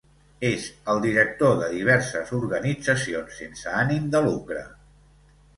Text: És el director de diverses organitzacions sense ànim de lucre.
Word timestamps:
És 0.47 0.63
el 0.93 1.01
director 1.03 1.53
de 1.59 1.67
diverses 1.75 2.33
organitzacions 2.39 3.39
sense 3.43 3.75
ànim 3.85 4.09
de 4.17 4.27
lucre. 4.31 4.69